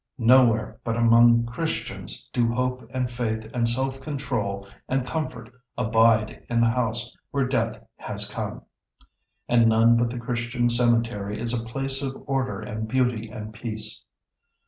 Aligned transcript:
Nowhere 0.17 0.79
but 0.83 0.97
among 0.97 1.45
Christians 1.45 2.27
do 2.33 2.51
hope 2.51 2.89
and 2.91 3.11
faith 3.11 3.47
and 3.53 3.69
self 3.69 4.01
control 4.01 4.67
and 4.89 5.05
comfort 5.05 5.53
abide 5.77 6.43
in 6.49 6.59
the 6.59 6.71
house 6.71 7.15
where 7.29 7.45
death 7.45 7.77
has 7.97 8.27
come, 8.27 8.63
and 9.47 9.69
none 9.69 9.97
but 9.97 10.09
the 10.09 10.17
Christian 10.17 10.71
cemetery 10.71 11.39
is 11.39 11.53
a 11.53 11.63
place 11.65 12.01
of 12.01 12.15
order 12.25 12.61
and 12.61 12.87
beauty 12.87 13.29
and 13.29 13.53
peace. 13.53 14.03